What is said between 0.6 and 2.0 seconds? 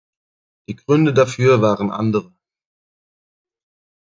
Die Gründe dafür waren